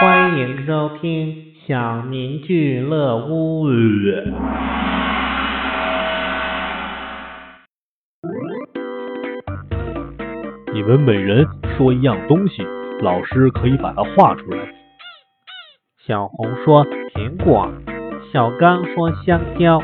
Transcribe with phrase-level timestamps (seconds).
[0.00, 1.34] 欢迎收听
[1.66, 3.66] 小明俱乐屋。
[10.72, 11.44] 你们每人
[11.76, 12.64] 说一样东西，
[13.02, 14.68] 老师可以把它画出来。
[16.06, 17.68] 小红说苹果，
[18.32, 19.82] 小刚说香蕉，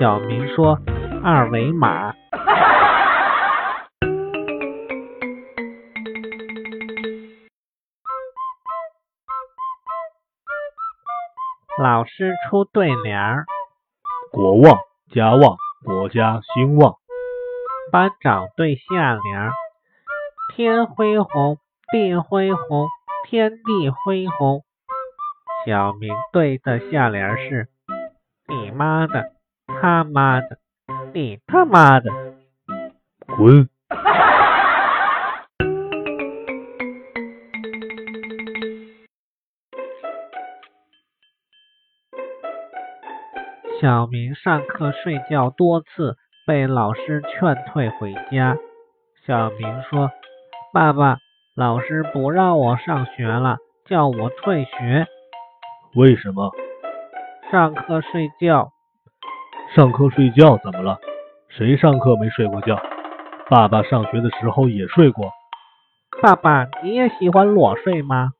[0.00, 0.76] 小明说
[1.22, 2.12] 二维码。
[11.78, 13.46] 老师出对联儿：
[14.30, 14.78] 国旺
[15.10, 16.96] 家旺，国家兴旺。
[17.90, 19.52] 班长对下联儿：
[20.54, 21.56] 天恢宏，
[21.90, 22.86] 地恢宏，
[23.26, 24.62] 天地恢宏。
[25.64, 27.68] 小明对的下联是：
[28.48, 29.32] 你妈的，
[29.80, 30.58] 他妈的，
[31.14, 32.10] 你他妈的，
[33.36, 33.68] 滚！
[43.82, 46.14] 小明上课睡觉多次，
[46.46, 48.56] 被老师劝退回家。
[49.26, 50.08] 小明说
[50.72, 51.16] ：“爸爸，
[51.56, 55.04] 老师不让我上学了，叫我退学。
[55.96, 56.52] 为什么？
[57.50, 58.70] 上课睡觉。
[59.74, 61.00] 上课睡觉怎么了？
[61.48, 62.80] 谁上课没睡过觉？
[63.50, 65.32] 爸爸上学的时候也睡过。
[66.22, 68.30] 爸爸，你也喜欢裸睡吗？”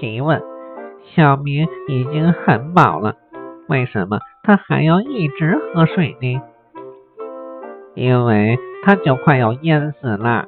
[0.00, 0.40] 提问：
[1.14, 3.16] 小明已经很饱了，
[3.68, 6.40] 为什么他还要一直喝水呢？
[7.94, 10.46] 因为他就快要淹死了。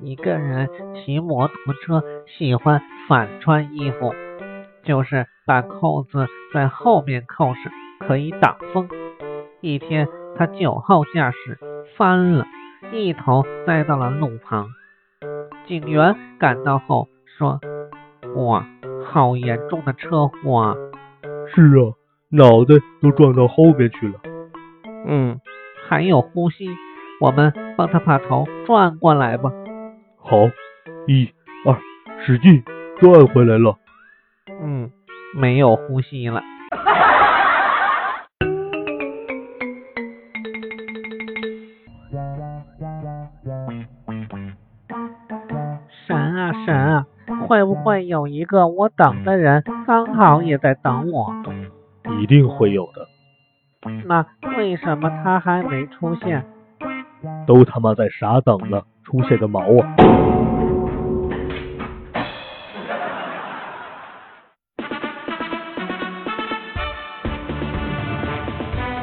[0.00, 4.12] 一个人骑摩托车喜欢反穿衣服，
[4.82, 8.88] 就是把扣子在后面扣上，可以挡风。
[9.64, 11.58] 一天，他酒后驾驶
[11.96, 12.44] 翻了，
[12.92, 14.66] 一头栽到了路旁。
[15.66, 17.08] 警员赶到后
[17.38, 17.58] 说
[18.36, 18.66] ：“哇，
[19.06, 20.74] 好严重的车祸啊
[21.48, 21.96] ！”“是啊，
[22.28, 24.20] 脑袋都撞到后面去了。
[25.08, 25.40] ”“嗯，
[25.88, 26.68] 还有呼吸，
[27.18, 29.50] 我们帮他把头转过来吧。
[30.20, 30.36] ”“好，
[31.06, 31.32] 一、
[31.64, 31.74] 二，
[32.26, 32.62] 使劲
[33.00, 33.78] 转回来了。
[34.60, 34.90] ”“嗯，
[35.34, 36.42] 没有呼吸了。”
[46.64, 47.06] 神啊
[47.46, 51.34] 会不会有一个我等的人刚好也在等我？
[52.20, 53.08] 一定会有的。
[54.06, 54.24] 那
[54.56, 56.44] 为什么他还没出现？
[57.46, 59.96] 都他妈在傻等呢，出现个毛啊！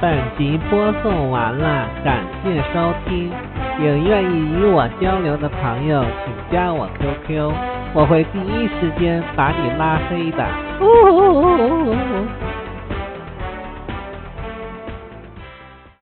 [0.00, 3.32] 本集播送完了，感谢收听。
[3.80, 7.52] 有愿意与我交流的朋友，请加我 QQ，
[7.92, 10.44] 我会第一时间把你拉黑的。